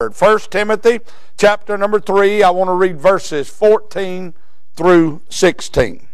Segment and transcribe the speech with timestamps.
[0.00, 1.00] 1 Timothy
[1.36, 4.32] chapter number 3, I want to read verses 14
[4.76, 6.06] through 16.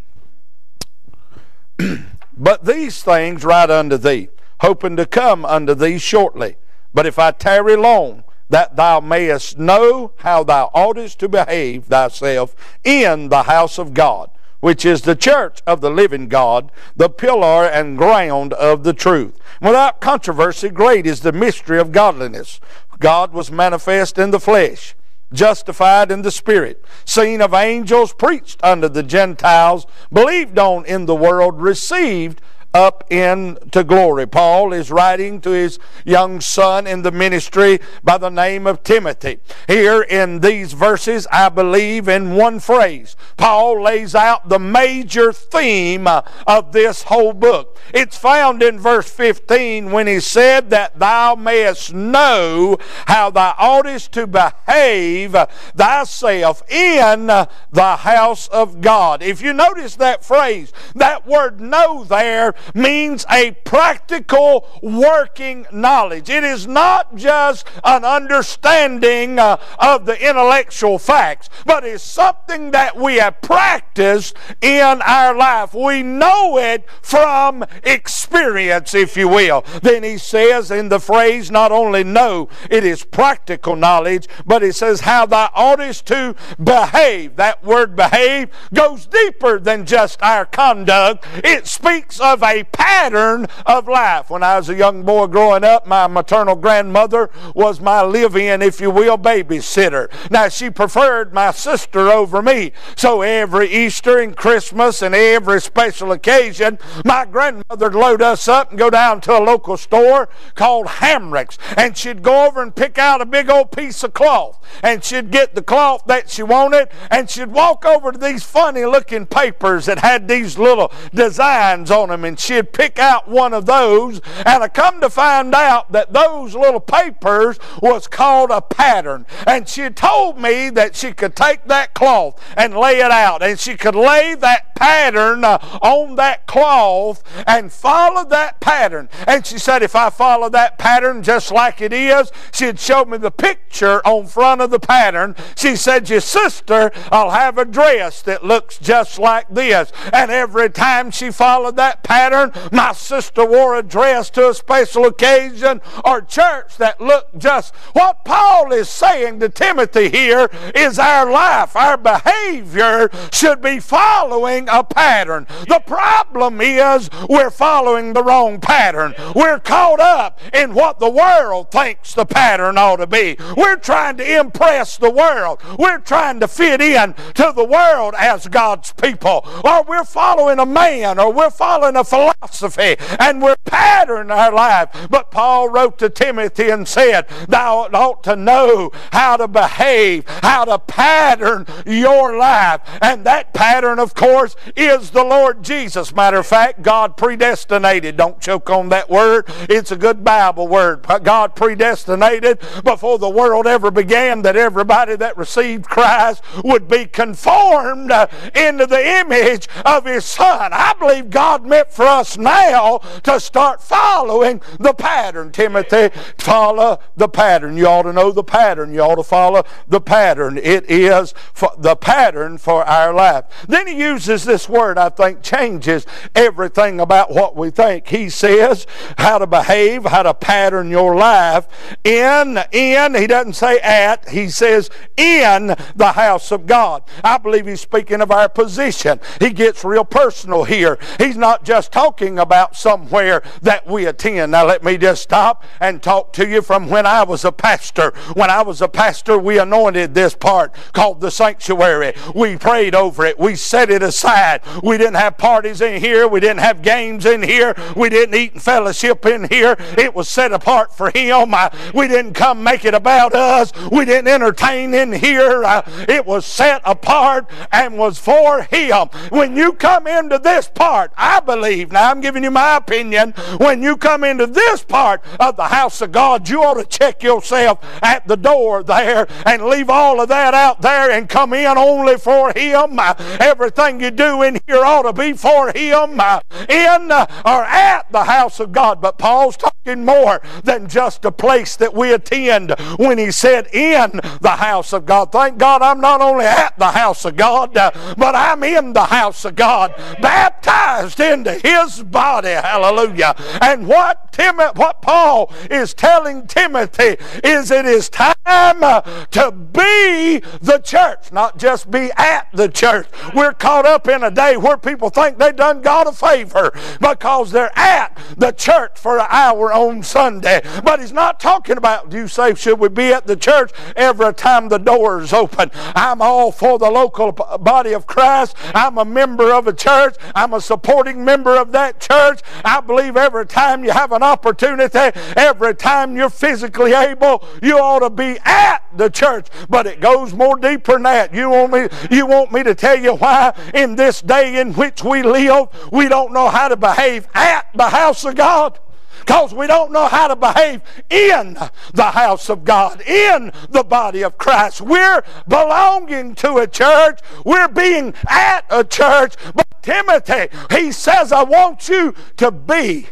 [2.34, 6.57] but these things write unto thee, hoping to come unto thee shortly.
[6.94, 12.57] But if I tarry long, that thou mayest know how thou oughtest to behave thyself
[12.85, 14.30] in the house of God,
[14.65, 19.39] which is the church of the living God, the pillar and ground of the truth.
[19.61, 22.61] Without controversy, great is the mystery of godliness.
[22.98, 24.95] God was manifest in the flesh,
[25.30, 31.15] justified in the spirit, seen of angels, preached unto the Gentiles, believed on in the
[31.15, 32.41] world, received
[32.74, 34.27] up into glory.
[34.27, 39.38] Paul is writing to his young son in the ministry by the name of Timothy.
[39.69, 46.09] Here in these verses, I believe in one phrase, Paul lays out the major theme
[46.09, 47.79] of this whole book.
[47.95, 54.12] It's found in verse 15 when he said that thou mayest know how thou oughtest
[54.12, 55.37] to behave
[55.77, 59.23] thyself in the house of God.
[59.23, 66.30] If you notice that phrase, that word know there means a practical working knowledge.
[66.30, 72.96] It is not just an understanding uh, of the intellectual facts, but it's something that
[72.96, 75.74] we have practiced in our life.
[75.74, 79.64] We know it from experience, if you will.
[79.82, 84.72] Then he says in the phrase, not only know, it is practical knowledge, but he
[84.72, 87.36] says how thou oughtest to behave.
[87.36, 91.26] That word behave goes deeper than just our conduct.
[91.42, 94.30] It speaks of a pattern of life.
[94.30, 98.62] When I was a young boy growing up, my maternal grandmother was my live in,
[98.62, 100.11] if you will, babysitter.
[100.30, 102.72] Now, she preferred my sister over me.
[102.96, 108.70] So every Easter and Christmas and every special occasion, my grandmother would load us up
[108.70, 111.58] and go down to a local store called Hamrick's.
[111.77, 114.64] And she'd go over and pick out a big old piece of cloth.
[114.83, 116.89] And she'd get the cloth that she wanted.
[117.11, 122.08] And she'd walk over to these funny looking papers that had these little designs on
[122.08, 122.24] them.
[122.24, 124.20] And she'd pick out one of those.
[124.44, 129.27] And I come to find out that those little papers was called a pattern.
[129.47, 133.43] And she told me that she could take that cloth and lay it out.
[133.43, 139.09] And she could lay that pattern uh, on that cloth and follow that pattern.
[139.27, 143.19] And she said, if I follow that pattern just like it is, she'd show me
[143.19, 145.37] the picture on front of the pattern.
[145.56, 149.93] She said, your sister, I'll have a dress that looks just like this.
[150.12, 152.24] And every time she followed that pattern,
[152.73, 158.25] my sister wore a dress to a special occasion or church that looked just what
[158.25, 164.84] Paul is saying to Timothy here is our life, our behavior should be following a
[164.84, 165.47] pattern.
[165.69, 169.15] The problem is we're following the wrong pattern.
[169.34, 173.37] We're caught up in what the world thinks the pattern ought to be.
[173.57, 175.61] We're trying to impress the world.
[175.79, 179.47] We're trying to fit in to the world as God's people.
[179.65, 185.09] Or we're following a man or we're following a philosophy and we're patterning our life.
[185.11, 190.65] But Paul wrote to Timothy and said, Thou ought to know how to behave, how
[190.65, 192.81] to pattern your life.
[193.03, 196.15] And that pattern, of course, is the Lord Jesus.
[196.15, 198.17] Matter of fact, God predestinated.
[198.17, 199.47] Don't choke on that word.
[199.69, 201.07] It's a good Bible word.
[201.23, 208.13] God predestinated before the world ever began that everybody that received Christ would be conformed
[208.13, 210.71] uh, into the image of His Son.
[210.73, 215.53] I believe God meant for us now to start following the pattern.
[215.53, 217.76] Timothy, follow the pattern.
[217.76, 218.92] You ought to know the pattern.
[218.92, 220.59] You ought to follow the pattern.
[220.59, 221.34] It is
[221.78, 223.44] the pattern for our life.
[223.69, 228.09] Then he uses this word, I think, changes everything about what we think.
[228.09, 228.86] He says
[229.19, 231.66] how to behave, how to pattern your life
[232.04, 237.03] in, in, he doesn't say at, he says in the house of God.
[237.22, 239.21] I believe he's speaking of our position.
[239.41, 240.98] He gets real personal here.
[241.19, 244.50] He's not just talking about somewhere that we attend.
[244.50, 248.12] Now, let me just stop and talk to you from when I was a pastor.
[248.34, 252.15] When I was a pastor, we anointed this part called the sanctuary.
[252.34, 253.39] We prayed over it.
[253.39, 254.63] We set it aside.
[254.83, 256.26] We didn't have parties in here.
[256.26, 257.76] We didn't have games in here.
[257.94, 259.76] We didn't eat and fellowship in here.
[259.96, 261.54] It was set apart for Him.
[261.94, 263.72] we didn't come make it about us.
[263.92, 265.62] We didn't entertain in here.
[266.08, 269.08] It was set apart and was for Him.
[269.30, 273.82] When you come into this part, I believe, now I'm giving you my opinion, when
[273.82, 277.78] you come into this part of the house of God, you ought to check yourself
[278.02, 282.16] at the door there and leave all of that out there and come in only
[282.16, 282.98] for Him.
[283.40, 286.20] Everything you do in here ought to be for Him
[286.69, 289.00] in or at the house of God.
[289.00, 294.20] But Paul's talking more than just a place that we attend when he said in
[294.40, 295.31] the house of God.
[295.31, 299.04] Thank God I'm not only at the house of God, uh, but I'm in the
[299.04, 302.48] house of God, baptized into His body.
[302.48, 303.34] Hallelujah.
[303.60, 309.00] And what Tim, what Paul is telling Timothy is it is time uh,
[309.31, 313.06] to be the church, not just be at the church.
[313.34, 317.50] We're caught up in a day where people think they've done God a favor because
[317.50, 320.62] they're at the church for an hour on Sunday.
[320.84, 324.68] But he's not talking about, you say, should we be at the church every time
[324.68, 325.70] the doors open?
[325.74, 328.56] I'm all for the local body of Christ.
[328.74, 330.16] I'm a member of a church.
[330.34, 332.40] I'm a supporting member of that church.
[332.64, 338.00] I believe every time you have an opportunity, every time you're physically able, you ought
[338.00, 339.48] to be at the church.
[339.68, 341.34] But it goes more deeper than that.
[341.34, 345.02] You want me, you want me to tell you why in this day in which
[345.02, 348.78] we live, we don't know how to behave at the house of God?
[349.20, 351.56] Because we don't know how to behave in
[351.93, 354.81] the house of God, in the body of Christ.
[354.81, 359.34] We're belonging to a church, we're being at a church.
[359.55, 363.08] But Timothy, he says, I want you to be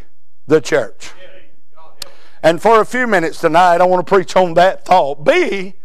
[0.47, 1.11] the church.
[2.41, 5.23] And for a few minutes tonight, I want to preach on that thought.
[5.23, 5.75] Be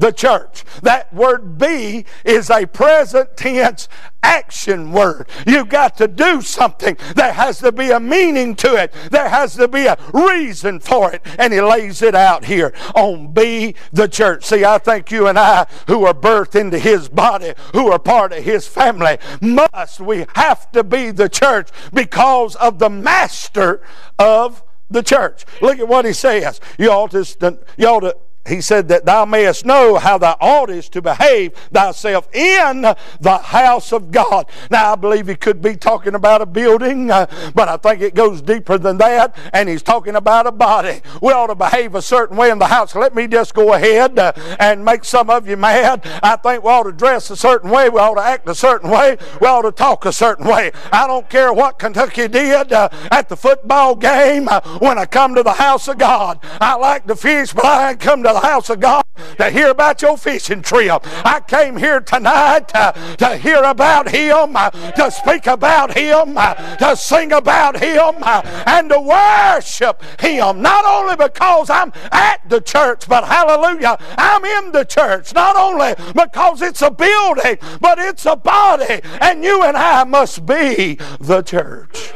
[0.00, 0.64] the church.
[0.82, 3.86] That word be is a present tense
[4.22, 5.28] action word.
[5.46, 6.96] You've got to do something.
[7.14, 8.94] There has to be a meaning to it.
[9.10, 11.22] There has to be a reason for it.
[11.38, 14.44] And he lays it out here on be the church.
[14.46, 18.32] See, I think you and I, who are birthed into his body, who are part
[18.32, 23.82] of his family, must, we have to be the church because of the master
[24.18, 25.44] of the church.
[25.60, 26.58] Look at what he says.
[26.78, 28.16] You ought to, you ought to
[28.48, 32.82] he said that thou mayest know how thou oughtest to behave thyself in
[33.20, 34.46] the house of God.
[34.70, 38.14] Now, I believe he could be talking about a building, uh, but I think it
[38.14, 41.02] goes deeper than that, and he's talking about a body.
[41.20, 42.94] We ought to behave a certain way in the house.
[42.94, 46.00] Let me just go ahead uh, and make some of you mad.
[46.22, 47.90] I think we ought to dress a certain way.
[47.90, 49.18] We ought to act a certain way.
[49.40, 50.72] We ought to talk a certain way.
[50.90, 55.34] I don't care what Kentucky did uh, at the football game uh, when I come
[55.34, 56.38] to the house of God.
[56.58, 59.04] I like to fish, but I ain't come to the house of God
[59.36, 61.02] to hear about your fishing trip.
[61.24, 66.54] I came here tonight to, to hear about Him, uh, to speak about Him, uh,
[66.76, 70.62] to sing about Him, uh, and to worship Him.
[70.62, 75.34] Not only because I'm at the church, but hallelujah, I'm in the church.
[75.34, 80.46] Not only because it's a building, but it's a body, and you and I must
[80.46, 82.12] be the church.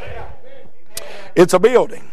[1.36, 2.10] It's a building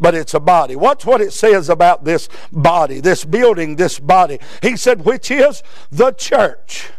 [0.00, 0.74] but it's a body.
[0.74, 4.40] Watch what it says about this body, this building, this body.
[4.62, 6.90] He said, which is the church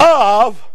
[0.00, 0.66] of,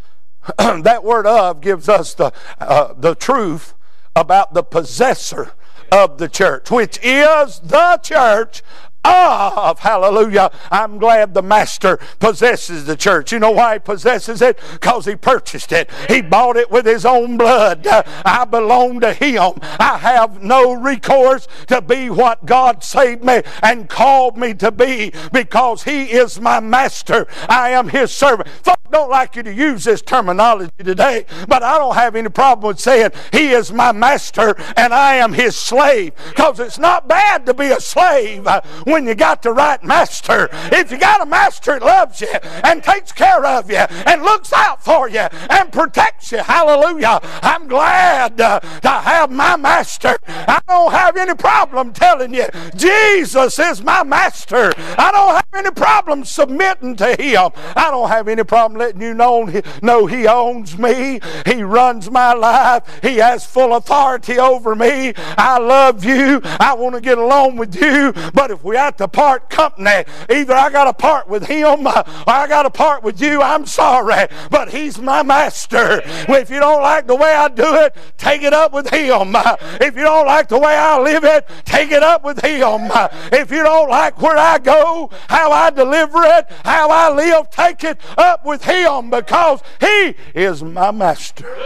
[0.58, 3.74] that word of gives us the, uh, the truth
[4.16, 5.52] about the possessor
[5.92, 8.62] of the church, which is the church
[9.04, 9.78] of.
[9.80, 10.50] Hallelujah.
[10.70, 13.32] I'm glad the master possesses the church.
[13.32, 14.58] You know why he possesses it?
[14.72, 15.90] Because he purchased it.
[16.08, 17.86] He bought it with his own blood.
[17.86, 19.52] I belong to him.
[19.62, 25.12] I have no recourse to be what God saved me and called me to be
[25.32, 27.26] because he is my master.
[27.48, 28.48] I am his servant.
[28.90, 32.80] Don't like you to use this terminology today, but I don't have any problem with
[32.80, 37.54] saying he is my master and I am his slave because it's not bad to
[37.54, 38.48] be a slave
[38.84, 40.48] when you got the right master.
[40.72, 42.32] If you got a master that loves you
[42.64, 47.20] and takes care of you and looks out for you and protects you, hallelujah.
[47.42, 50.18] I'm glad uh, to have my master.
[50.26, 54.72] I don't have any problem telling you Jesus is my master.
[54.76, 57.50] I don't have any problem submitting to him.
[57.76, 59.48] I don't have any problem letting you know,
[59.82, 61.20] know he owns me.
[61.44, 62.82] He runs my life.
[63.02, 65.12] He has full authority over me.
[65.16, 66.40] I love you.
[66.44, 68.12] I want to get along with you.
[68.32, 70.04] But if we have to part company.
[70.30, 73.42] Either I got to part with him or I got to part with you.
[73.42, 76.00] I'm sorry, but he's my master.
[76.04, 79.36] If you don't like the way I do it, take it up with him.
[79.80, 82.90] If you don't like the way I live it, take it up with him.
[83.30, 87.84] If you don't like where I go, how I deliver it, how I live, take
[87.84, 88.69] it up with him
[89.10, 91.56] because he is my master.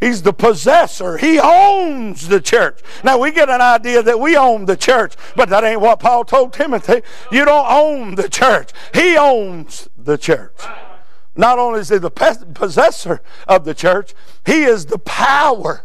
[0.00, 1.16] He's the possessor.
[1.16, 2.80] He owns the church.
[3.02, 6.24] Now we get an idea that we own the church, but that ain't what Paul
[6.24, 7.00] told Timothy.
[7.32, 8.70] You don't own the church.
[8.92, 10.60] He owns the church.
[11.36, 15.84] Not only is he the possessor of the church, he is the power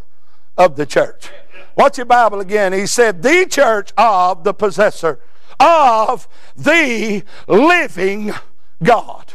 [0.57, 1.29] of the church.
[1.77, 2.73] Watch your Bible again.
[2.73, 5.19] He said, the church of the possessor
[5.59, 8.33] of the living
[8.83, 9.33] God.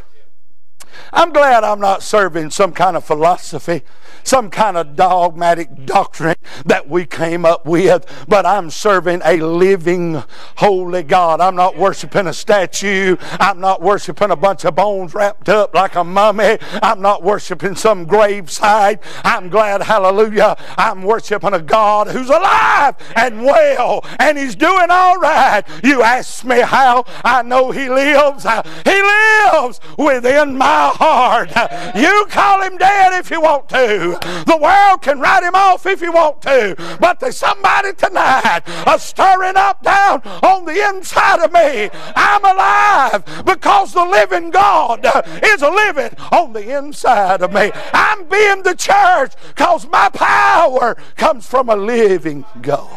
[1.13, 3.83] I'm glad I'm not serving some kind of philosophy,
[4.23, 10.23] some kind of dogmatic doctrine that we came up with, but I'm serving a living,
[10.57, 11.41] holy God.
[11.41, 13.17] I'm not worshiping a statue.
[13.41, 16.59] I'm not worshiping a bunch of bones wrapped up like a mummy.
[16.83, 19.01] I'm not worshiping some graveside.
[19.25, 25.19] I'm glad, hallelujah, I'm worshiping a God who's alive and well and he's doing all
[25.19, 25.63] right.
[25.83, 28.47] You ask me how I know he lives.
[28.85, 31.50] He lives within my heart.
[31.97, 34.19] You call him dead if you want to.
[34.47, 36.76] The world can write him off if you want to.
[37.00, 41.91] But there's somebody tonight a stirring up down on the inside of me.
[42.17, 45.07] I'm alive because the living God
[45.45, 47.71] is living on the inside of me.
[47.93, 52.91] I'm being the church because my power comes from a living God.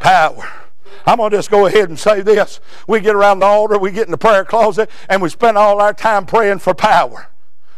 [0.00, 0.63] Power.
[1.06, 2.60] I'm going to just go ahead and say this.
[2.88, 5.80] We get around the altar, we get in the prayer closet, and we spend all
[5.80, 7.28] our time praying for power.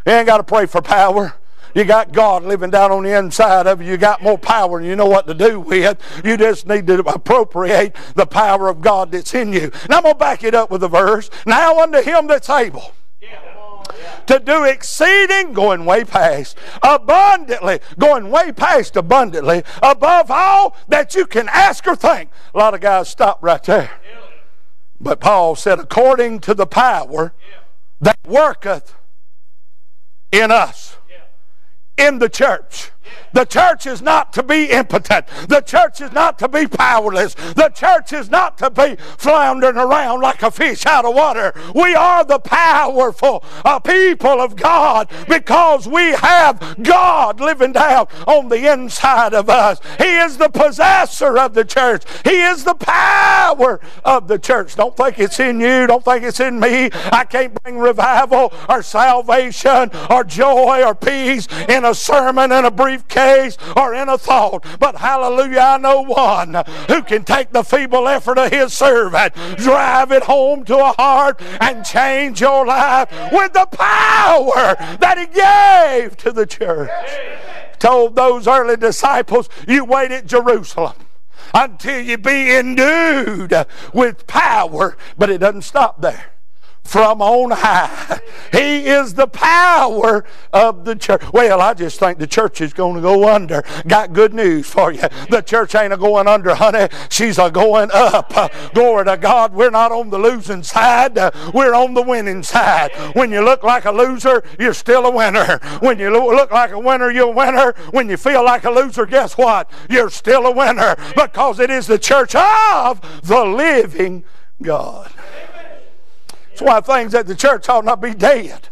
[0.06, 1.34] You ain't got to pray for power.
[1.74, 3.90] You got God living down on the inside of you.
[3.90, 6.00] You got more power and you know what to do with.
[6.24, 9.70] You just need to appropriate the power of God that's in you.
[9.82, 11.28] And I'm going to back it up with a verse.
[11.44, 12.94] Now unto him that's able
[14.26, 21.26] to do exceeding, going way past, abundantly, going way past abundantly, above all that you
[21.26, 22.30] can ask or think.
[22.54, 23.90] A lot of guys stop right there.
[25.00, 27.34] But Paul said, according to the power
[28.00, 28.94] that worketh
[30.32, 30.96] in us
[31.96, 32.90] in the church.
[33.32, 35.26] The church is not to be impotent.
[35.48, 37.34] The church is not to be powerless.
[37.34, 41.52] The church is not to be floundering around like a fish out of water.
[41.74, 48.48] We are the powerful uh, people of God because we have God living down on
[48.48, 49.80] the inside of us.
[49.98, 52.04] He is the possessor of the church.
[52.24, 54.76] He is the power of the church.
[54.76, 55.86] Don't think it's in you.
[55.86, 56.90] Don't think it's in me.
[57.12, 62.70] I can't bring revival or salvation or joy or peace in a sermon and a
[62.96, 64.64] briefcase or in a thought.
[64.78, 66.54] But hallelujah, I know one
[66.88, 71.40] who can take the feeble effort of his servant, drive it home to a heart,
[71.60, 76.90] and change your life with the power that he gave to the church.
[77.78, 80.94] Told those early disciples, You wait at Jerusalem
[81.52, 83.52] until you be endued
[83.92, 84.96] with power.
[85.18, 86.35] But it doesn't stop there
[86.86, 88.20] from on high.
[88.52, 91.22] He is the power of the church.
[91.32, 93.64] Well, I just think the church is going to go under.
[93.86, 95.02] Got good news for you.
[95.30, 96.88] The church ain't a going under, honey.
[97.10, 98.32] She's a going up.
[98.74, 99.52] Glory to God.
[99.52, 101.18] We're not on the losing side.
[101.52, 102.92] We're on the winning side.
[103.14, 105.58] When you look like a loser, you're still a winner.
[105.80, 107.72] When you look like a winner, you're a winner.
[107.90, 109.70] When you feel like a loser, guess what?
[109.90, 114.24] You're still a winner because it is the church of the living
[114.62, 115.12] God.
[116.56, 118.70] That's why things at the church ought not be dead.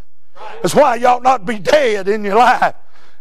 [0.63, 2.75] That's why you ought not be dead in your life.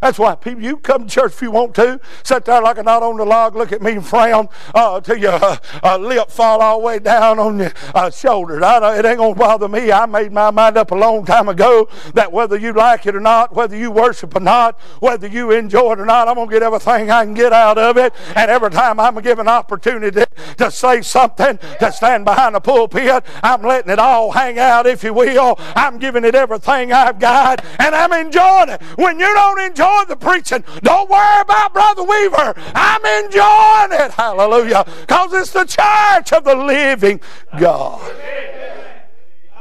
[0.03, 1.97] That's why people, you come to church if you want to.
[2.23, 5.15] Sit there like a knot on the log, look at me and frown uh, till
[5.15, 8.61] your uh, uh, lip fall all the way down on your uh, shoulders.
[8.61, 9.93] I, it ain't going to bother me.
[9.93, 13.21] I made my mind up a long time ago that whether you like it or
[13.21, 16.53] not, whether you worship or not, whether you enjoy it or not, I'm going to
[16.53, 18.11] get everything I can get out of it.
[18.35, 20.25] And every time I'm given an opportunity
[20.57, 25.01] to say something, to stand behind the pulpit, I'm letting it all hang out, if
[25.01, 25.55] you will.
[25.77, 28.81] I'm giving it everything I've got, and I'm enjoying it.
[28.97, 30.63] When you don't enjoy enjoying the preaching.
[30.81, 32.53] Don't worry about Brother Weaver.
[32.75, 34.11] I'm enjoying it.
[34.11, 34.85] Hallelujah.
[35.01, 37.21] Because it's the church of the living
[37.59, 38.15] God.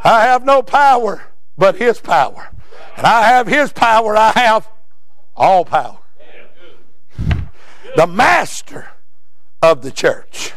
[0.05, 1.25] I have no power
[1.57, 2.51] but His power.
[2.97, 4.17] And I have His power.
[4.17, 4.69] I have
[5.37, 5.99] all power.
[7.97, 8.89] The master
[9.61, 10.53] of the church.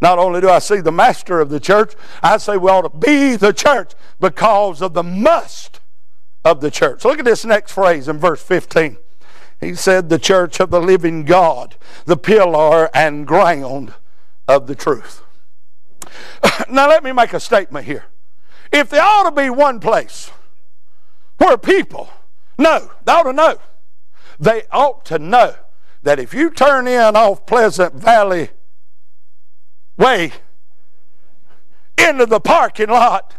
[0.00, 2.90] Not only do I see the master of the church, I say we ought to
[2.90, 5.80] be the church because of the must
[6.46, 7.04] of the church.
[7.04, 8.98] Look at this next phrase in verse 15.
[9.60, 11.74] He said, The church of the living God,
[12.04, 13.94] the pillar and ground
[14.46, 15.22] of the truth.
[16.70, 18.04] Now, let me make a statement here.
[18.72, 20.30] If there ought to be one place
[21.38, 22.10] where people
[22.56, 23.56] know, they ought to know,
[24.38, 25.56] they ought to know
[26.02, 28.50] that if you turn in off Pleasant Valley
[29.96, 30.32] Way
[31.98, 33.34] into the parking lot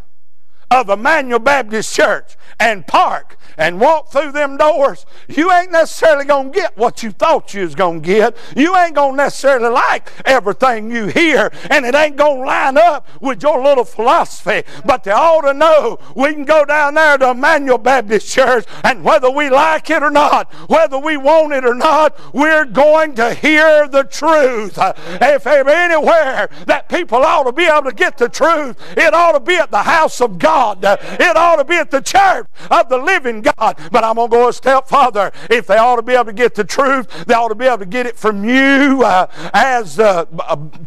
[0.69, 6.51] of Immanuel Baptist Church and park and walk through them doors, you ain't necessarily going
[6.51, 8.37] to get what you thought you was going to get.
[8.55, 12.77] You ain't going to necessarily like everything you hear, and it ain't going to line
[12.77, 14.63] up with your little philosophy.
[14.85, 19.03] But they ought to know we can go down there to Immanuel Baptist Church, and
[19.03, 23.33] whether we like it or not, whether we want it or not, we're going to
[23.33, 24.77] hear the truth.
[24.77, 29.39] If anywhere that people ought to be able to get the truth, it ought to
[29.39, 30.99] be at the house of God God.
[31.19, 33.77] It ought to be at the church of the living God.
[33.91, 35.31] But I'm going to go a step further.
[35.49, 37.79] If they ought to be able to get the truth, they ought to be able
[37.79, 40.25] to get it from you uh, as uh,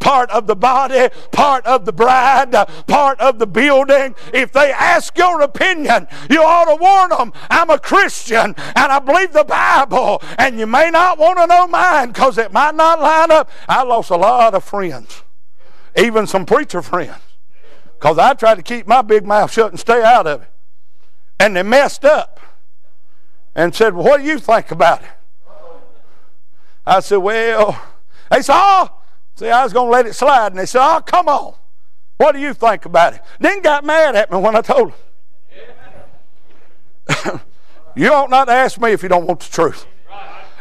[0.01, 4.15] part of the body, part of the bride, uh, part of the building.
[4.35, 8.99] If they ask your opinion, you ought to warn them, I'm a Christian and I
[8.99, 13.01] believe the Bible, and you may not want to know mine because it might not
[13.01, 13.51] line up.
[13.69, 15.23] I lost a lot of friends,
[15.97, 17.21] even some preacher friends,
[18.01, 20.49] because I tried to keep my big mouth shut and stay out of it.
[21.39, 22.41] And they messed up
[23.55, 25.09] and said, Well, what do you think about it?
[26.87, 27.79] I said, Well,
[28.31, 28.91] they said, Oh,
[29.37, 30.53] see, I was going to let it slide.
[30.53, 31.55] And they said, Oh, come on.
[32.17, 33.21] What do you think about it?
[33.39, 34.95] Then got mad at me when I told
[37.09, 37.41] them.
[37.97, 39.87] you ought not to ask me if you don't want the truth.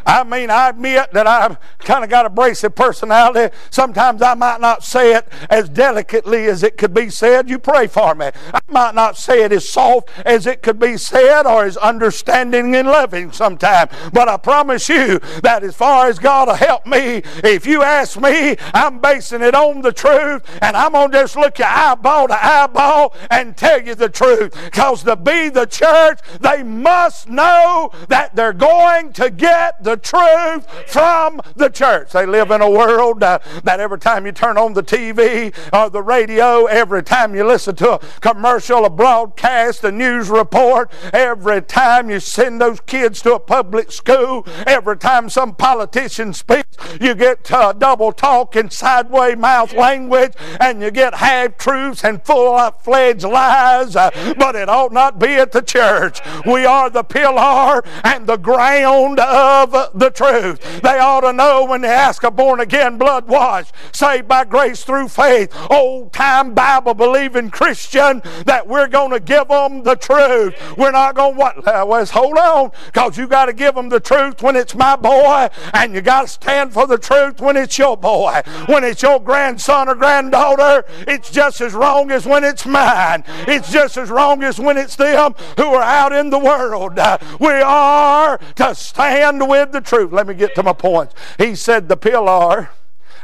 [0.06, 3.54] I mean, I admit that I've kind of got a abrasive personality.
[3.70, 7.50] Sometimes I might not say it as delicately as it could be said.
[7.50, 8.30] You pray for me.
[8.54, 12.74] I might not say it as soft as it could be said or as understanding
[12.74, 13.90] and loving sometimes.
[14.12, 18.18] But I promise you that as far as God will help me, if you ask
[18.18, 22.28] me, I'm basing it on the truth and I'm going to just look you eyeball
[22.28, 24.54] to eyeball and tell you the truth.
[24.64, 29.96] Because to be the church, they must know that they're going to get the the
[29.96, 32.12] truth from the church.
[32.12, 35.90] They live in a world uh, that every time you turn on the TV or
[35.90, 41.60] the radio, every time you listen to a commercial, a broadcast, a news report, every
[41.62, 47.16] time you send those kids to a public school, every time some politician speaks, you
[47.16, 52.60] get uh, double talk and sideways mouth language, and you get half truths and full
[52.80, 53.96] fledged lies.
[53.96, 56.20] Uh, but it ought not be at the church.
[56.46, 60.82] We are the pillar and the ground of the truth.
[60.82, 64.84] They ought to know when they ask a born again, blood washed, saved by grace
[64.84, 70.54] through faith, old time Bible believing Christian that we're going to give them the truth.
[70.76, 71.64] We're not going to what?
[71.64, 75.48] Well, hold on, because you got to give them the truth when it's my boy,
[75.74, 78.42] and you got to stand for the truth when it's your boy.
[78.66, 83.24] When it's your grandson or granddaughter, it's just as wrong as when it's mine.
[83.46, 86.98] It's just as wrong as when it's them who are out in the world.
[87.38, 90.12] We are to stand with the truth.
[90.12, 91.14] Let me get to my points.
[91.38, 92.70] He said the pillar.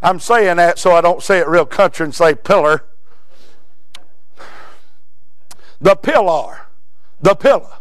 [0.03, 2.85] I'm saying that so I don't say it real country and say pillar.
[5.81, 6.67] The pillar.
[7.21, 7.73] The pillar.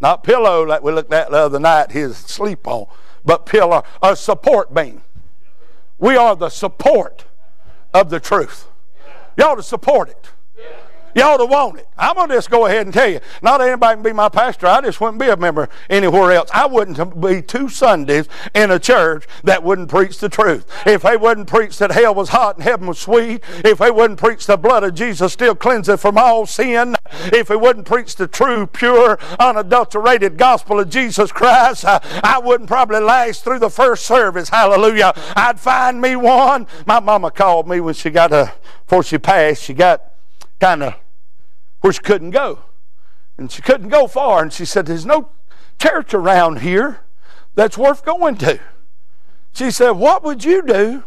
[0.00, 2.86] Not pillow like we looked at the other night, his sleep on,
[3.24, 5.02] but pillar, a support beam.
[5.98, 7.24] We are the support
[7.92, 8.68] of the truth.
[9.36, 10.30] Y'all to support it.
[11.16, 11.88] Ought to want it.
[11.98, 13.20] I'm going to just go ahead and tell you.
[13.42, 14.66] Not anybody can be my pastor.
[14.66, 16.48] I just wouldn't be a member anywhere else.
[16.54, 20.66] I wouldn't be two Sundays in a church that wouldn't preach the truth.
[20.86, 24.20] If they wouldn't preach that hell was hot and heaven was sweet, if they wouldn't
[24.20, 26.96] preach the blood of Jesus still cleanseth from all sin,
[27.32, 32.68] if they wouldn't preach the true, pure, unadulterated gospel of Jesus Christ, I, I wouldn't
[32.68, 34.48] probably last through the first service.
[34.50, 35.12] Hallelujah.
[35.34, 36.66] I'd find me one.
[36.86, 38.52] My mama called me when she got a,
[38.86, 40.02] before she passed, she got
[40.60, 40.94] kind of
[41.80, 42.60] where she couldn't go.
[43.36, 44.42] And she couldn't go far.
[44.42, 45.30] And she said, There's no
[45.78, 47.00] church around here
[47.54, 48.60] that's worth going to.
[49.52, 51.04] She said, What would you do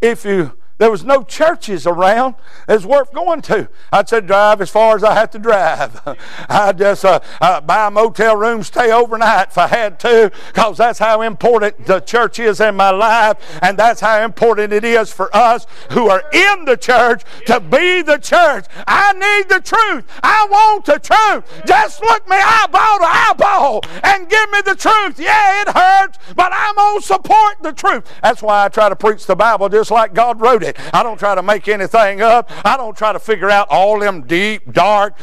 [0.00, 2.34] if you there was no churches around
[2.66, 3.68] that's worth going to.
[3.92, 6.00] I'd say drive as far as I had to drive.
[6.48, 10.78] I'd just uh, uh, buy a motel room, stay overnight if I had to, because
[10.78, 15.12] that's how important the church is in my life, and that's how important it is
[15.12, 18.66] for us who are in the church to be the church.
[18.88, 20.04] I need the truth.
[20.24, 21.66] I want the truth.
[21.66, 25.20] Just look me eyeball to eyeball and give me the truth.
[25.20, 28.10] Yeah, it hurts, but I'm going to support the truth.
[28.22, 30.76] That's why I try to preach the Bible just like God wrote it.
[30.92, 32.50] I don't try to make anything up.
[32.64, 35.16] I don't try to figure out all them deep, dark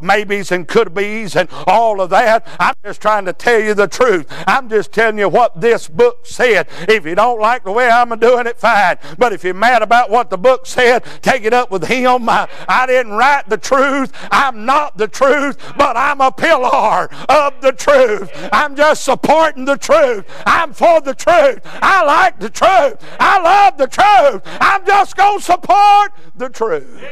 [0.00, 2.46] maybes and could be's and all of that.
[2.58, 4.26] I'm just trying to tell you the truth.
[4.46, 6.68] I'm just telling you what this book said.
[6.88, 8.96] If you don't like the way I'm doing it, fine.
[9.18, 12.28] But if you're mad about what the book said, take it up with him.
[12.28, 14.12] I, I didn't write the truth.
[14.30, 18.30] I'm not the truth, but I'm a pillar of the truth.
[18.52, 20.24] I'm just supporting the truth.
[20.46, 21.60] I'm for the truth.
[21.64, 22.96] I like the truth.
[23.20, 24.42] I love the truth.
[24.60, 27.02] I'm just going to support the truth.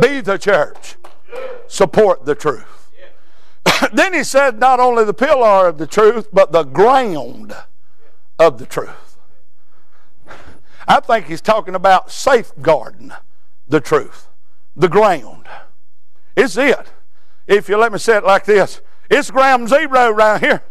[0.00, 0.96] Be the church.
[1.68, 2.90] Support the truth.
[3.92, 7.54] then he said not only the pillar of the truth, but the ground
[8.38, 9.16] of the truth.
[10.88, 13.12] I think he's talking about safeguarding
[13.68, 14.28] the truth,
[14.74, 15.46] the ground.
[16.36, 16.92] It's it.
[17.46, 20.62] If you let me say it like this, it's ground zero right here.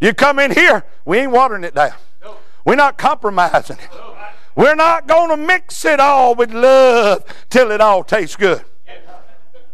[0.00, 1.92] You come in here, we ain't watering it down.
[2.64, 3.90] We're not compromising it.
[4.54, 8.64] We're not going to mix it all with love till it all tastes good.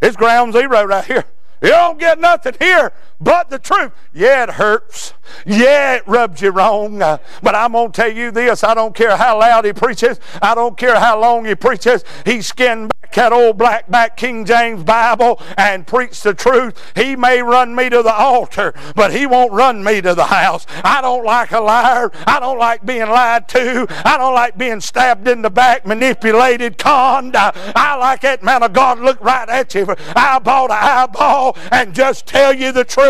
[0.02, 1.24] It's ground zero right here.
[1.62, 3.92] You don't get nothing here but the truth.
[4.12, 5.14] Yeah, it hurts.
[5.44, 7.02] Yeah, it rubs you wrong.
[7.02, 10.20] Uh, but I'm going to tell you this I don't care how loud he preaches,
[10.42, 12.04] I don't care how long he preaches.
[12.24, 16.92] He skinned back that old black back King James Bible and preach the truth.
[16.94, 20.66] He may run me to the altar, but he won't run me to the house.
[20.84, 22.10] I don't like a liar.
[22.26, 23.86] I don't like being lied to.
[24.04, 27.36] I don't like being stabbed in the back, manipulated, conned.
[27.36, 31.94] I, I like that man of God look right at you, eyeball to eyeball, and
[31.94, 33.05] just tell you the truth.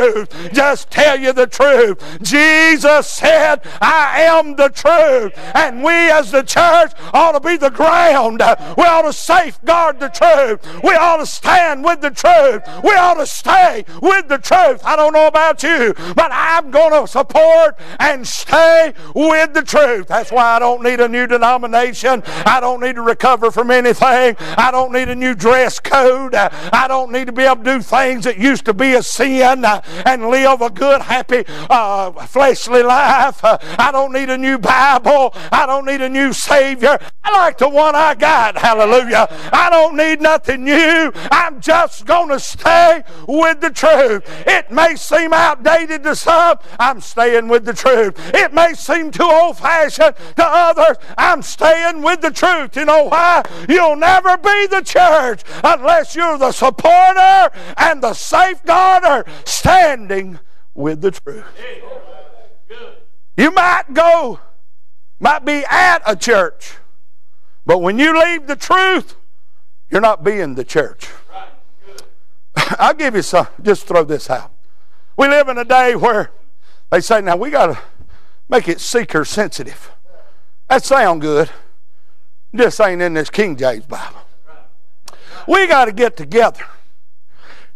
[0.52, 2.18] Just tell you the truth.
[2.22, 5.32] Jesus said, I am the truth.
[5.54, 8.42] And we as the church ought to be the ground.
[8.76, 10.82] We ought to safeguard the truth.
[10.82, 12.62] We ought to stand with the truth.
[12.82, 14.80] We ought to stay with the truth.
[14.84, 20.08] I don't know about you, but I'm going to support and stay with the truth.
[20.08, 22.22] That's why I don't need a new denomination.
[22.44, 24.36] I don't need to recover from anything.
[24.40, 26.34] I don't need a new dress code.
[26.34, 29.64] I don't need to be able to do things that used to be a sin
[30.04, 33.40] and live a good, happy, uh, fleshly life.
[33.42, 35.32] I don't need a new Bible.
[35.52, 36.98] I don't need a new Savior.
[37.24, 38.56] I like the one I got.
[38.56, 39.26] Hallelujah.
[39.52, 41.12] I don't need nothing new.
[41.30, 44.22] I'm just going to stay with the truth.
[44.46, 46.58] It may seem outdated to some.
[46.78, 48.14] I'm staying with the truth.
[48.34, 50.96] It may seem too old fashioned to others.
[51.18, 52.76] I'm staying with the truth.
[52.76, 53.42] You know why?
[53.68, 59.24] You'll never be the church unless you're the supporter and the safeguarder
[59.76, 60.38] standing
[60.74, 61.44] with the truth.
[63.36, 64.40] You might go,
[65.20, 66.76] might be at a church,
[67.66, 69.16] but when you leave the truth,
[69.90, 71.08] you're not being the church.
[72.78, 74.50] I'll give you some, just throw this out.
[75.16, 76.30] We live in a day where
[76.90, 77.78] they say, now we got to
[78.48, 79.90] make it seeker sensitive.
[80.68, 81.50] That sound good.
[82.54, 84.20] Just ain't in this King James Bible.
[85.46, 86.64] We got to get together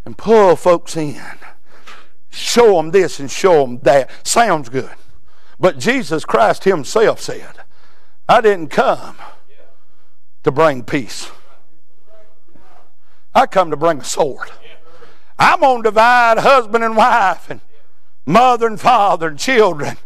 [0.05, 1.21] and pull folks in.
[2.31, 4.11] Show them this and show them that.
[4.27, 4.91] Sounds good.
[5.59, 7.61] But Jesus Christ Himself said,
[8.29, 9.17] I didn't come
[10.45, 11.31] to bring peace.
[13.35, 14.51] I come to bring a sword.
[15.39, 17.61] I'm going to divide husband and wife and
[18.27, 19.97] mother and father and children.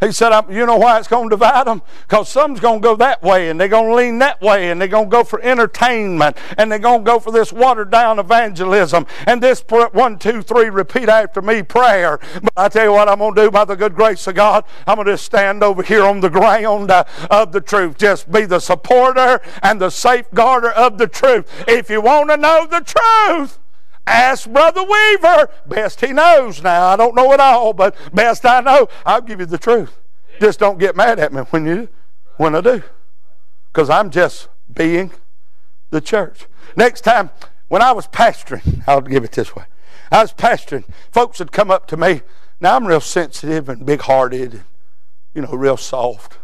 [0.00, 1.80] He said, You know why it's going to divide them?
[2.02, 4.80] Because some's going to go that way and they're going to lean that way and
[4.80, 8.18] they're going to go for entertainment and they're going to go for this watered down
[8.18, 12.18] evangelism and this one, two, three, repeat after me prayer.
[12.42, 14.64] But I tell you what I'm going to do by the good grace of God.
[14.86, 17.96] I'm going to just stand over here on the ground uh, of the truth.
[17.96, 21.48] Just be the supporter and the safeguarder of the truth.
[21.66, 23.58] If you want to know the truth,
[24.06, 25.48] Ask Brother Weaver.
[25.66, 26.88] Best he knows now.
[26.88, 29.98] I don't know it all, but best I know, I'll give you the truth.
[30.40, 31.88] Just don't get mad at me when you
[32.36, 32.82] when I do.
[33.72, 35.10] Because I'm just being
[35.90, 36.46] the church.
[36.76, 37.30] Next time,
[37.68, 39.64] when I was pastoring, I'll give it this way.
[40.10, 42.22] I was pastoring, folks would come up to me.
[42.60, 44.64] Now I'm real sensitive and big hearted, and
[45.34, 46.38] you know, real soft.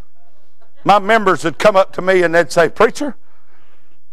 [0.83, 3.15] My members would come up to me and they'd say, Preacher,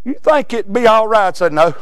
[0.05, 1.29] you think it'd be all right?
[1.29, 1.75] I said, No.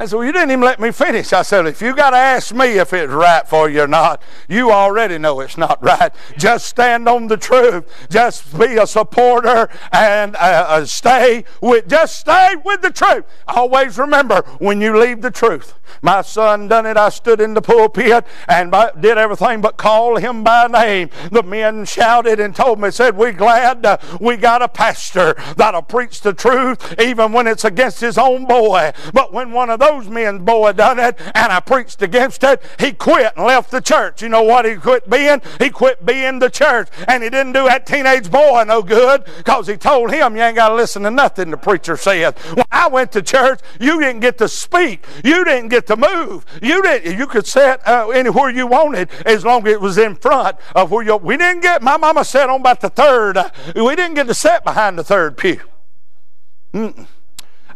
[0.00, 1.30] I said, Well, you didn't even let me finish.
[1.34, 4.22] I said, If you got to ask me if it's right for you or not,
[4.48, 6.10] you already know it's not right.
[6.38, 7.84] Just stand on the truth.
[8.08, 13.26] Just be a supporter and uh, uh, stay with, just stay with the truth.
[13.46, 15.74] Always remember when you leave the truth.
[16.00, 16.96] My son done it.
[16.96, 21.10] I stood in the pulpit and did everything but call him by name.
[21.30, 25.82] The men shouted and told me, said, We're glad uh, we got a pastor that'll
[25.82, 28.92] preach the truth even when it's against his own boy.
[29.12, 32.92] But when one of those men's boy done it and I preached against it, he
[32.92, 34.22] quit and left the church.
[34.22, 35.40] You know what he quit being?
[35.58, 36.88] He quit being the church.
[37.08, 40.56] And he didn't do that teenage boy no good because he told him you ain't
[40.56, 42.38] got to listen to nothing the preacher said.
[42.38, 45.04] When I went to church, you didn't get to speak.
[45.24, 46.44] You didn't get to move.
[46.62, 47.18] You didn't.
[47.18, 50.90] You could sit uh, anywhere you wanted as long as it was in front of
[50.90, 51.16] where you.
[51.16, 51.82] We didn't get.
[51.82, 53.36] My mama sat on about the third.
[53.36, 55.60] Uh, we didn't get to sit behind the third pew.
[56.72, 57.06] Mm-mm.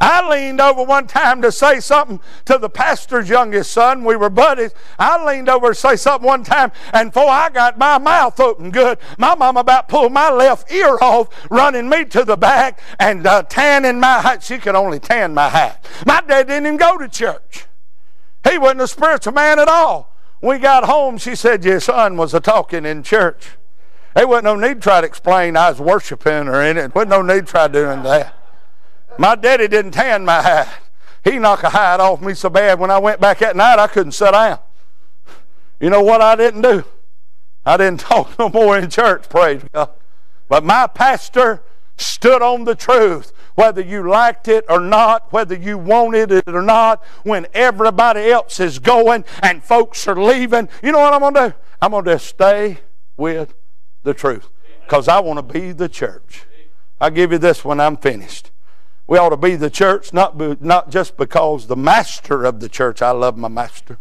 [0.00, 4.04] I leaned over one time to say something to the pastor's youngest son.
[4.04, 4.72] We were buddies.
[4.98, 8.70] I leaned over to say something one time, and before I got my mouth open
[8.70, 13.26] good, my mom about pulled my left ear off, running me to the back and
[13.26, 14.42] uh, tanning my hat.
[14.42, 15.84] She could only tan my hat.
[16.06, 17.66] My dad didn't even go to church.
[18.48, 20.14] He wasn't a spiritual man at all.
[20.42, 23.52] We got home, she said, Your son was a talking in church.
[24.14, 26.90] There wasn't no need to try to explain I was worshiping or anything.
[26.90, 26.94] it.
[26.94, 28.43] wasn't no need to try doing that.
[29.18, 30.82] My daddy didn't tan my hat.
[31.22, 33.86] He knocked a hat off me so bad when I went back that night I
[33.86, 34.58] couldn't sit down.
[35.80, 36.84] You know what I didn't do?
[37.64, 39.90] I didn't talk no more in church, praise God.
[40.48, 41.62] But my pastor
[41.96, 46.62] stood on the truth, whether you liked it or not, whether you wanted it or
[46.62, 50.68] not, when everybody else is going and folks are leaving.
[50.82, 51.54] You know what I'm going to do?
[51.80, 52.78] I'm going to stay
[53.16, 53.54] with
[54.02, 54.48] the truth
[54.82, 56.44] because I want to be the church.
[57.00, 58.50] I'll give you this when I'm finished.
[59.06, 62.68] We ought to be the church, not, be, not just because the master of the
[62.68, 63.98] church, I love my master.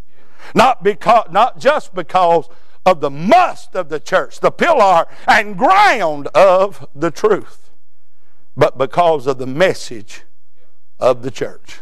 [0.55, 2.47] Not, because, not just because
[2.85, 7.71] of the must of the church, the pillar and ground of the truth,
[8.55, 10.23] but because of the message
[10.99, 11.81] of the church.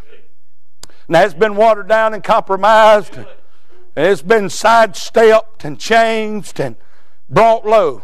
[1.07, 3.27] Now, it's been watered down and compromised, and
[3.95, 6.75] it's been sidestepped and changed and
[7.29, 8.03] brought low.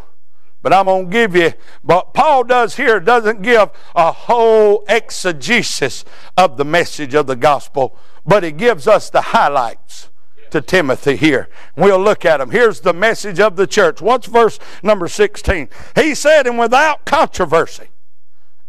[0.68, 6.04] But I'm going to give you, what Paul does here doesn't give a whole exegesis
[6.36, 10.10] of the message of the gospel, but he gives us the highlights
[10.50, 11.48] to Timothy here.
[11.78, 12.52] We'll look at them.
[12.52, 14.02] Here's the message of the church.
[14.02, 15.70] What's verse number 16?
[15.96, 17.88] He said, and without controversy.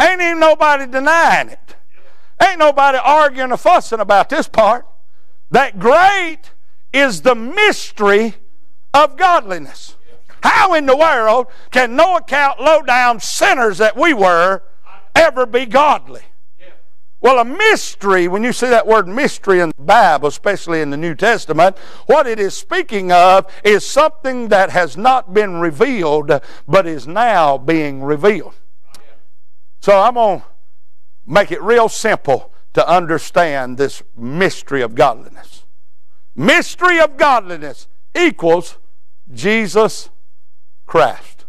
[0.00, 1.74] Ain't even nobody denying it.
[2.40, 4.86] Ain't nobody arguing or fussing about this part.
[5.50, 6.52] That great
[6.92, 8.36] is the mystery
[8.94, 9.96] of godliness.
[10.42, 14.62] How in the world can no account low down sinners that we were
[15.14, 16.22] ever be godly?
[17.20, 20.96] Well, a mystery, when you see that word mystery in the Bible, especially in the
[20.96, 26.30] New Testament, what it is speaking of is something that has not been revealed,
[26.68, 28.54] but is now being revealed.
[29.80, 30.46] So I'm going to
[31.26, 35.64] make it real simple to understand this mystery of godliness.
[36.36, 38.78] Mystery of godliness equals
[39.34, 40.10] Jesus
[40.88, 41.44] Christ.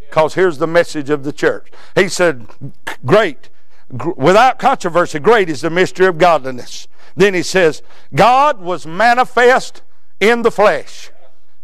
[0.00, 1.70] Because here's the message of the church.
[1.94, 2.46] He said,
[3.04, 3.50] Great
[4.16, 6.88] without controversy, great is the mystery of godliness.
[7.16, 7.82] Then he says,
[8.14, 9.82] God was manifest
[10.20, 11.10] in the flesh,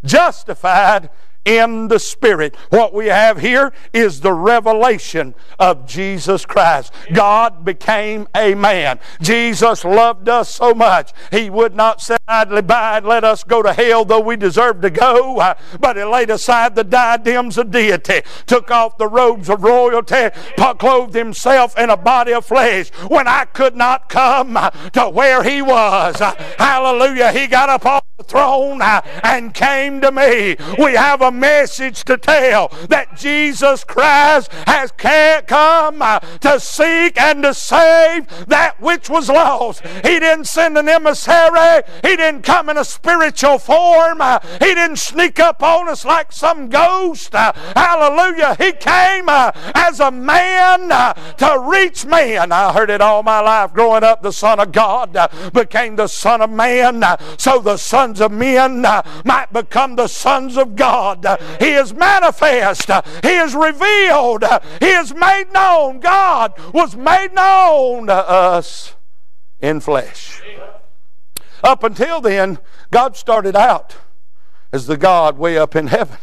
[0.04, 1.10] justified
[1.44, 2.54] in the Spirit.
[2.70, 6.92] What we have here is the revelation of Jesus Christ.
[7.12, 9.00] God became a man.
[9.20, 11.12] Jesus loved us so much.
[11.30, 14.82] He would not sit idly by and let us go to hell, though we deserved
[14.82, 15.36] to go,
[15.80, 20.28] but He laid aside the diadems of deity, took off the robes of royalty,
[20.78, 22.90] clothed Himself in a body of flesh.
[23.08, 24.54] When I could not come
[24.92, 26.18] to where He was,
[26.58, 30.56] hallelujah, He got up on the throne and came to me.
[30.78, 37.42] We have a message to tell that Jesus Christ has come uh, to seek and
[37.42, 39.86] to save that which was lost.
[39.86, 44.98] He didn't send an emissary, He didn't come in a spiritual form, uh, He didn't
[44.98, 47.34] sneak up on us like some ghost.
[47.34, 48.56] Uh, hallelujah.
[48.58, 52.52] He came as a man to reach man.
[52.52, 54.22] I heard it all my life growing up.
[54.22, 55.16] The Son of God
[55.52, 57.02] became the Son of Man
[57.36, 58.82] so the sons of men
[59.24, 61.19] might become the sons of God.
[61.22, 61.40] God.
[61.58, 62.90] He is manifest.
[63.22, 64.44] He is revealed.
[64.80, 66.00] He is made known.
[66.00, 68.94] God was made known to us
[69.60, 70.42] in flesh.
[71.62, 72.58] Up until then,
[72.90, 73.96] God started out
[74.72, 76.18] as the God way up in heaven.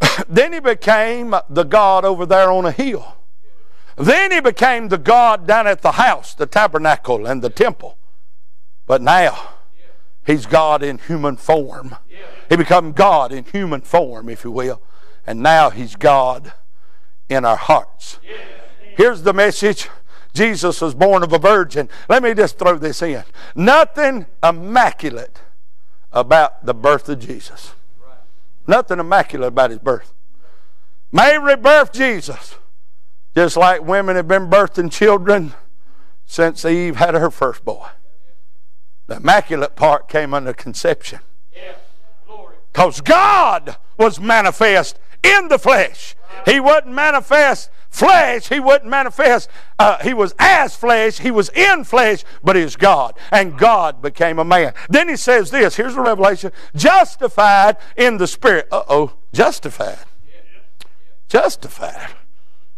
[0.28, 3.16] then he became the God over there on a hill.
[3.96, 7.98] Then he became the God down at the house, the tabernacle, and the temple.
[8.86, 9.50] But now,
[10.24, 11.96] he's God in human form.
[12.50, 14.82] He become God in human form, if you will.
[15.24, 16.52] And now he's God
[17.28, 18.18] in our hearts.
[18.96, 19.88] Here's the message.
[20.34, 21.88] Jesus was born of a virgin.
[22.08, 23.22] Let me just throw this in.
[23.54, 25.40] Nothing immaculate
[26.12, 27.72] about the birth of Jesus.
[28.66, 30.12] Nothing immaculate about his birth.
[31.12, 32.56] Mary birthed Jesus,
[33.34, 35.54] just like women have been birthing children
[36.26, 37.86] since Eve had her first boy.
[39.06, 41.20] The immaculate part came under conception.
[42.80, 46.16] Because God was manifest in the flesh.
[46.46, 48.48] He wasn't manifest flesh.
[48.48, 49.50] He wasn't manifest.
[49.78, 51.18] Uh, he was as flesh.
[51.18, 53.18] He was in flesh, but is God.
[53.30, 54.72] And God became a man.
[54.88, 55.76] Then he says this.
[55.76, 56.52] Here's the revelation.
[56.74, 58.66] Justified in the spirit.
[58.72, 59.12] Uh-oh.
[59.34, 59.98] Justified.
[61.28, 62.14] Justified.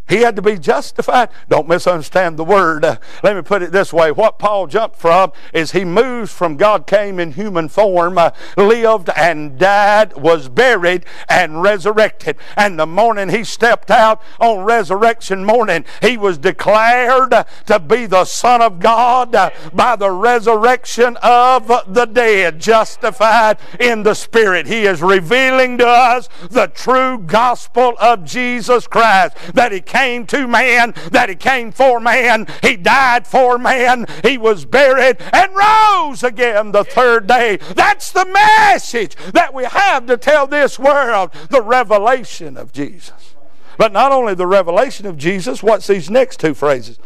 [0.09, 1.31] He had to be justified.
[1.49, 2.85] Don't misunderstand the word.
[2.85, 4.13] Uh, let me put it this way.
[4.13, 9.09] What Paul jumped from is he moves from God came in human form, uh, lived
[9.17, 12.37] and died, was buried, and resurrected.
[12.57, 17.33] And the morning he stepped out on resurrection morning, he was declared
[17.67, 24.03] to be the Son of God uh, by the resurrection of the dead, justified in
[24.03, 24.67] the Spirit.
[24.67, 30.27] He is revealing to us the true gospel of Jesus Christ that he came came
[30.27, 35.55] to man, that He came for man, He died for man, He was buried, and
[35.55, 37.59] rose again the third day.
[37.77, 43.35] That's the message that we have to tell this world the revelation of Jesus.
[43.79, 46.99] But not only the revelation of Jesus, what's these next two phrases?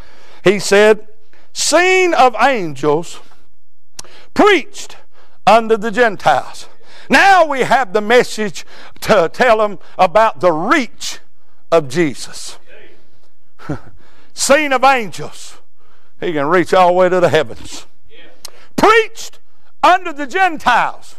[0.43, 1.07] He said,
[1.53, 3.21] seen of angels,
[4.35, 4.97] preached
[5.47, 6.69] unto the Gentiles.
[7.09, 8.65] Now we have the message
[9.03, 11.21] to tell them about the reach
[11.71, 12.59] of Jesus.
[14.37, 15.63] Seen of angels.
[16.21, 17.87] He can reach all the way to the heavens.
[18.77, 19.41] Preached
[19.83, 21.17] unto the Gentiles.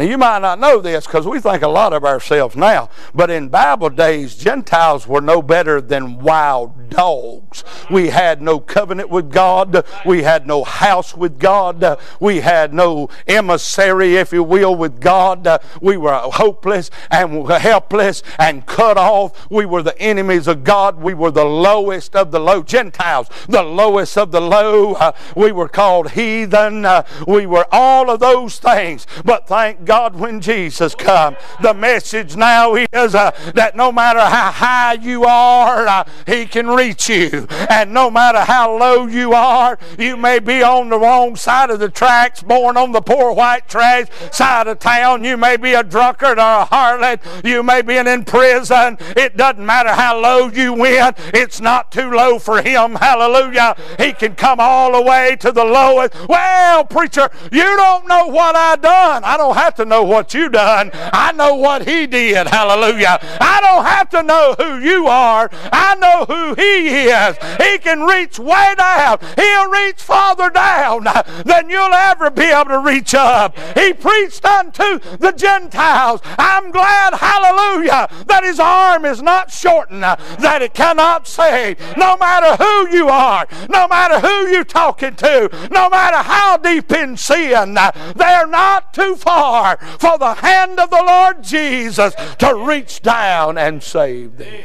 [0.00, 3.28] Now, you might not know this because we think a lot of ourselves now, but
[3.28, 7.62] in Bible days, Gentiles were no better than wild dogs.
[7.90, 9.84] We had no covenant with God.
[10.06, 11.98] We had no house with God.
[12.18, 15.46] We had no emissary, if you will, with God.
[15.82, 19.50] We were hopeless and helpless and cut off.
[19.50, 20.98] We were the enemies of God.
[21.02, 22.62] We were the lowest of the low.
[22.62, 25.12] Gentiles, the lowest of the low.
[25.36, 26.86] we were called heathen.
[27.26, 29.06] we were all of those things.
[29.26, 31.36] But thank God when Jesus come.
[31.60, 36.68] The message now is uh, that no matter how high you are, uh, He can
[36.68, 37.48] reach you.
[37.68, 41.80] And no matter how low you are, you may be on the wrong side of
[41.80, 45.24] the tracks, born on the poor white trash side of town.
[45.24, 47.44] You may be a drunkard or a harlot.
[47.44, 48.96] You may be in prison.
[49.16, 51.16] It doesn't matter how low you went.
[51.34, 52.94] It's not too low for Him.
[52.94, 53.74] Hallelujah.
[53.98, 56.14] He can come all the way to the lowest.
[56.28, 59.24] Well, preacher, you don't know what I've done.
[59.24, 60.90] I don't have to to know what you done.
[60.94, 62.46] I know what he did.
[62.46, 63.18] Hallelujah.
[63.40, 65.48] I don't have to know who you are.
[65.72, 67.36] I know who he is.
[67.58, 69.18] He can reach way down.
[69.36, 71.04] He'll reach farther down
[71.44, 73.58] than you'll ever be able to reach up.
[73.74, 76.20] He preached unto the Gentiles.
[76.38, 81.78] I'm glad, hallelujah, that his arm is not shortened, that it cannot save.
[81.96, 86.92] No matter who you are, no matter who you're talking to, no matter how deep
[86.92, 87.78] in sin,
[88.14, 89.59] they're not too far
[89.98, 94.64] for the hand of the Lord Jesus to reach down and save them.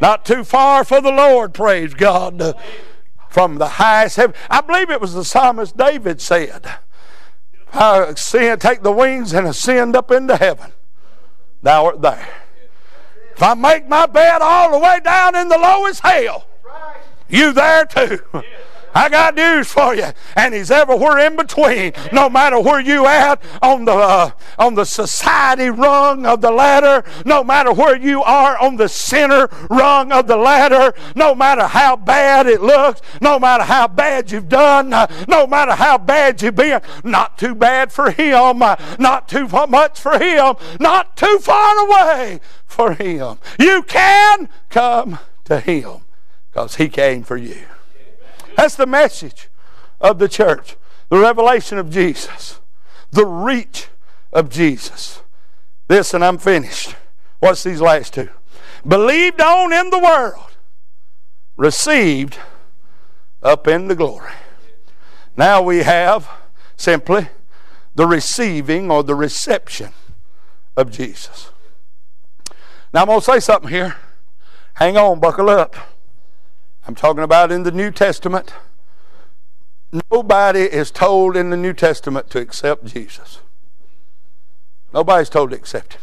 [0.00, 2.54] Not too far for the Lord, praise God.
[3.28, 4.34] From the highest heaven.
[4.48, 6.78] I believe it was the psalmist David said,
[7.72, 10.72] ascend, take the wings and ascend up into heaven.
[11.62, 12.28] Thou art there.
[13.34, 16.46] If I make my bed all the way down in the lowest hell,
[17.28, 18.20] you there too.
[18.96, 20.06] I got news for you.
[20.36, 21.92] And He's everywhere in between.
[22.12, 27.04] No matter where you at on the uh, on the society rung of the ladder,
[27.26, 31.96] no matter where you are on the center rung of the ladder, no matter how
[31.96, 36.56] bad it looks, no matter how bad you've done, uh, no matter how bad you've
[36.56, 41.78] been, not too bad for Him, uh, not too much for Him, not too far
[41.86, 43.36] away for Him.
[43.58, 46.00] You can come to Him
[46.50, 47.66] because He came for you.
[48.56, 49.48] That's the message
[50.00, 50.76] of the church.
[51.08, 52.60] The revelation of Jesus.
[53.10, 53.88] The reach
[54.32, 55.22] of Jesus.
[55.88, 56.96] This, and I'm finished.
[57.38, 58.30] What's these last two?
[58.86, 60.56] Believed on in the world,
[61.56, 62.38] received
[63.42, 64.32] up in the glory.
[65.36, 66.28] Now we have
[66.76, 67.28] simply
[67.94, 69.92] the receiving or the reception
[70.76, 71.50] of Jesus.
[72.92, 73.96] Now I'm going to say something here.
[74.74, 75.76] Hang on, buckle up.
[76.86, 78.54] I'm talking about in the New Testament.
[80.10, 83.40] Nobody is told in the New Testament to accept Jesus.
[84.92, 86.02] Nobody's told to accept him.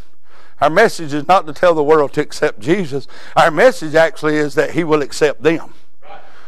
[0.60, 3.08] Our message is not to tell the world to accept Jesus.
[3.36, 5.74] Our message actually is that he will accept them.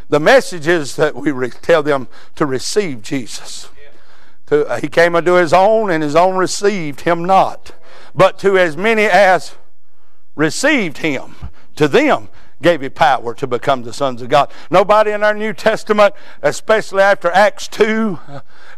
[0.09, 3.69] The message is that we re- tell them to receive Jesus.
[4.47, 7.71] To, uh, he came unto his own, and his own received him not.
[8.13, 9.55] But to as many as
[10.35, 11.35] received him,
[11.75, 12.29] to them
[12.61, 14.51] gave you power to become the sons of God.
[14.69, 18.19] Nobody in our New Testament, especially after Acts 2,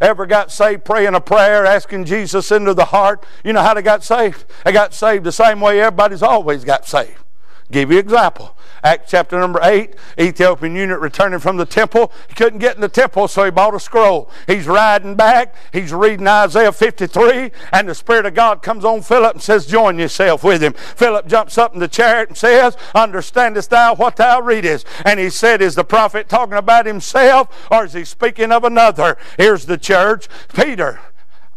[0.02, 3.26] ever got saved praying a prayer, asking Jesus into the heart.
[3.44, 4.46] You know how they got saved?
[4.66, 7.24] They got saved the same way everybody's always got saved.
[7.70, 8.58] Give you example.
[8.82, 12.14] Acts chapter number 8, Ethiopian eunuch returning from the temple.
[12.30, 14.32] He couldn't get in the temple, so he bought a scroll.
[14.46, 15.54] He's riding back.
[15.74, 20.00] He's reading Isaiah 53, and the Spirit of God comes on Philip and says, Join
[20.00, 20.74] yourself with him.
[20.74, 24.88] Philip jumps up in the chariot and says, Understandest thou what thou readest?
[25.04, 29.18] And he said, Is the prophet talking about himself, or is he speaking of another?
[29.38, 30.30] Here's the church.
[30.54, 31.02] Peter,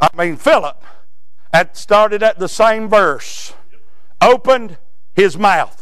[0.00, 0.82] I mean Philip,
[1.52, 3.52] at, started at the same verse,
[4.20, 4.78] opened
[5.14, 5.79] his mouth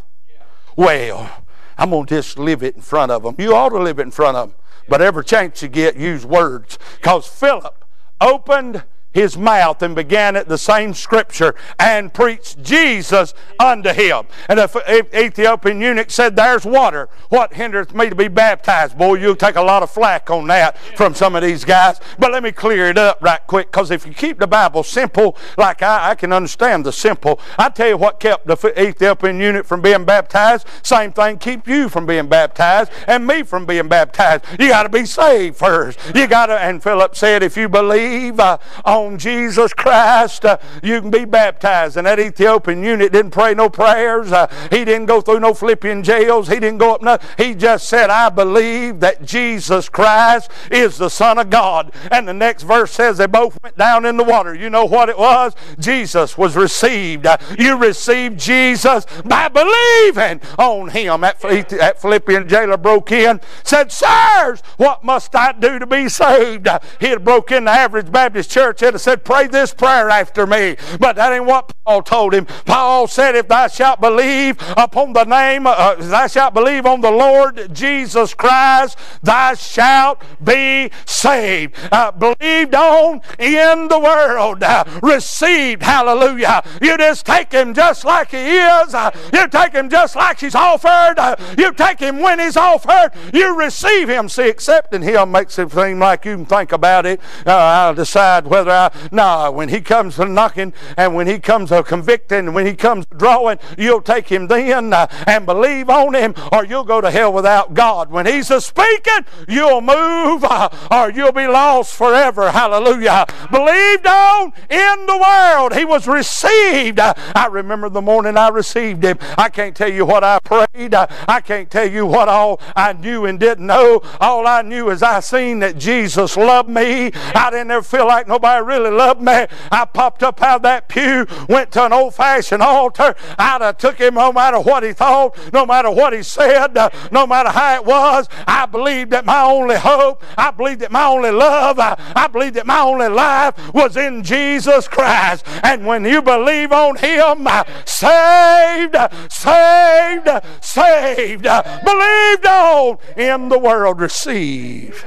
[0.79, 1.29] well,
[1.77, 3.35] I'm going to just live it in front of them.
[3.37, 4.59] You ought to live it in front of them.
[4.89, 6.79] But every chance you get, use words.
[6.99, 7.85] Because Philip
[8.21, 14.27] opened his mouth and began at the same scripture and preached Jesus unto him.
[14.49, 17.09] And the Ethiopian eunuch said, There's water.
[17.29, 18.99] What hindereth me to be baptized?
[18.99, 22.01] Boy, you'll take a lot of flack on that from some of these guys.
[22.19, 25.37] But let me clear it up right quick because if you keep the Bible simple,
[25.57, 29.67] like I, I can understand the simple, I tell you what kept the Ethiopian eunuch
[29.67, 30.67] from being baptized.
[30.83, 34.45] Same thing keep you from being baptized and me from being baptized.
[34.59, 35.99] You got to be saved first.
[36.15, 41.01] You got to, and Philip said, if you believe uh, on Jesus Christ, uh, you
[41.01, 41.97] can be baptized.
[41.97, 44.33] And that Ethiopian eunuch didn't pray no prayers.
[44.33, 46.49] Uh, he didn't go through no Philippian jails.
[46.49, 47.19] He didn't go up no.
[47.37, 51.93] He just said, I believe that Jesus Christ is the Son of God.
[52.11, 54.55] And the next verse says they both went down in the water.
[54.55, 55.55] You know what it was?
[55.79, 57.27] Jesus was received.
[57.27, 61.21] Uh, you received Jesus by believing on him.
[61.23, 66.69] That, that Philippian jailer broke in, said, Sirs, what must I do to be saved?
[66.69, 68.83] Uh, he had broke in the average Baptist church.
[68.89, 70.77] He'd have said, Pray this prayer after me.
[70.99, 72.47] But that ain't what Paul told him.
[72.65, 77.11] Paul said, If thou shalt believe upon the name, uh, thou shalt believe on the
[77.11, 81.77] Lord Jesus Christ, thou shalt be saved.
[81.93, 84.63] Uh, believed on in the world.
[84.63, 85.83] Uh, received.
[85.83, 86.63] Hallelujah.
[86.81, 88.95] You just take him just like he is.
[88.95, 91.19] Uh, you take him just like he's offered.
[91.19, 93.11] Uh, you take him when he's offered.
[93.35, 94.31] You receive him.
[94.31, 97.21] See, accepting him makes it seem like you can think about it.
[97.47, 99.09] Uh, I'll decide whether I.
[99.13, 103.05] No, when he comes to knocking and when he comes to convicting, when he comes
[103.17, 107.33] drawing, you'll take him then uh, and believe on him, or you'll go to hell
[107.33, 108.11] without God.
[108.11, 112.51] When he's a speaking, you'll move uh, or you'll be lost forever.
[112.51, 113.27] Hallelujah.
[113.51, 115.75] Believed on in the world.
[115.75, 117.01] He was received.
[117.01, 119.19] I remember the morning I received him.
[119.37, 120.95] I can't tell you what I prayed.
[120.95, 124.03] I can't tell you what all I knew and didn't know.
[124.21, 127.11] All I knew is I seen that Jesus loved me.
[127.15, 129.47] I didn't ever feel like nobody really loved me.
[129.73, 133.17] I popped up out of that pew, went to an old fashioned altar.
[133.39, 136.91] I'd have took him no matter what he thought, no matter what he said, uh,
[137.11, 138.29] no matter how it was.
[138.47, 142.55] I believed that my only hope, I believed that my only love, I, I believed
[142.55, 145.45] that my only life was in Jesus Christ.
[145.63, 148.97] And when you believe on him, uh, saved,
[149.33, 150.29] saved,
[150.63, 155.05] saved, believed on in the world, receive.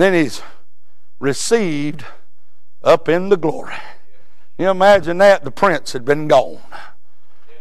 [0.00, 0.40] Then he's
[1.18, 2.06] received
[2.82, 3.74] up in the glory.
[4.56, 6.62] You imagine that the prince had been gone.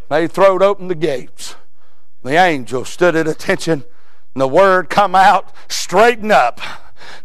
[0.07, 1.57] They throwed open the gates.
[2.23, 3.83] The angel stood at attention,
[4.33, 6.61] and the word come out, straighten up.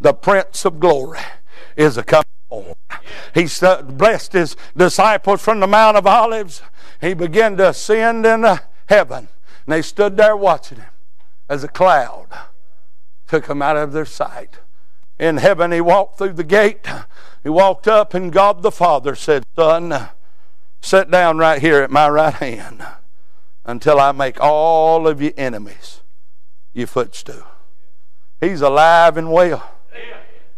[0.00, 1.20] The Prince of Glory
[1.76, 2.74] is a coming.
[3.34, 3.46] He
[3.84, 6.60] blessed his disciples from the Mount of Olives.
[7.00, 9.28] He began to ascend into heaven,
[9.64, 10.90] and they stood there watching him
[11.48, 12.26] as a cloud
[13.28, 14.58] took him out of their sight
[15.18, 16.86] in heaven, he walked through the gate.
[17.42, 20.08] He walked up, and God the Father said, Son,
[20.80, 22.84] sit down right here at my right hand
[23.64, 26.00] until I make all of your enemies
[26.74, 27.44] your footstool.
[28.40, 29.70] He's alive and well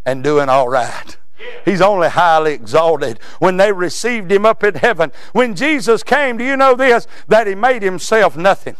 [0.04, 1.16] and doing all right.
[1.64, 3.20] He's only highly exalted.
[3.38, 7.06] When they received him up in heaven, when Jesus came, do you know this?
[7.28, 8.76] That he made himself nothing.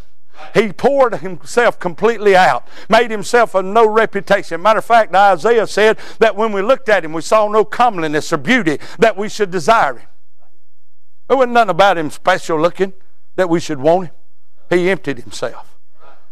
[0.55, 4.63] He poured himself completely out, made himself of no reputation.
[4.63, 8.33] Matter of fact, Isaiah said that when we looked at him, we saw no comeliness
[8.33, 10.09] or beauty that we should desire him.
[11.29, 12.93] There wasn't nothing about him special looking
[13.37, 14.15] that we should want him.
[14.71, 15.77] He emptied himself.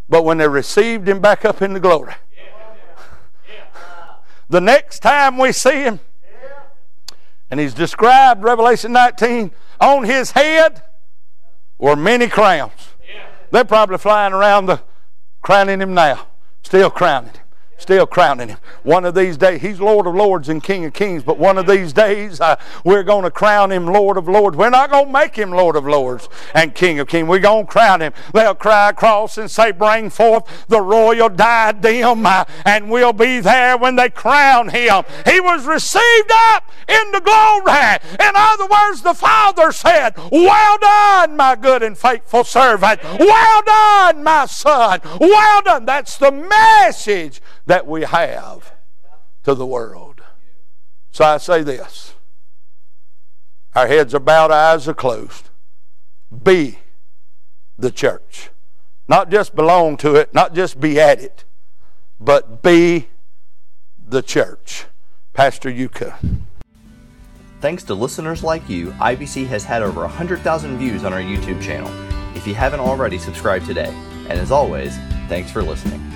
[0.09, 2.15] But when they received him back up in the glory,
[4.49, 6.01] the next time we see him,
[7.51, 10.83] and he's described, Revelation 19, on his head
[11.79, 12.73] were many crowns.
[13.55, 14.83] They're probably flying around the
[15.41, 16.27] crowning him now,
[16.65, 17.44] still crowning him.
[17.77, 18.59] Still crowning him.
[18.83, 21.67] One of these days, he's Lord of Lords and King of Kings, but one of
[21.67, 24.57] these days, uh, we're going to crown him Lord of Lords.
[24.57, 27.29] We're not going to make him Lord of Lords and King of Kings.
[27.29, 28.13] We're going to crown him.
[28.33, 33.77] They'll cry across and say, Bring forth the royal diadem, uh, and we'll be there
[33.77, 35.05] when they crown him.
[35.27, 37.99] He was received up into glory.
[38.21, 43.03] In other words, the Father said, Well done, my good and faithful servant.
[43.03, 45.01] Well done, my son.
[45.21, 45.87] Well done.
[45.87, 48.73] That's the message that we have
[49.45, 50.23] to the world.
[51.11, 52.15] So I say this
[53.75, 55.51] our heads are bowed, eyes are closed.
[56.43, 56.79] Be
[57.79, 58.51] the church.
[59.09, 61.45] Not just belong to it, not just be at it,
[62.21, 63.09] but be
[64.07, 64.87] the church.
[65.33, 66.15] Pastor Yuka.
[67.61, 71.91] Thanks to listeners like you, IBC has had over 100,000 views on our YouTube channel.
[72.37, 73.93] If you haven't already, subscribe today.
[74.29, 74.97] And as always,
[75.29, 76.14] thanks for listening.